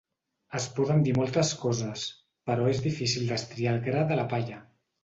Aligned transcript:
Es 0.59 0.63
poden 0.77 1.03
dir 1.07 1.13
moltes 1.17 1.51
coses, 1.65 2.07
però 2.51 2.67
és 2.73 2.83
difícil 2.89 3.31
destriar 3.35 3.79
el 3.79 3.89
gra 3.91 4.05
de 4.15 4.21
la 4.23 4.31
palla. 4.35 4.65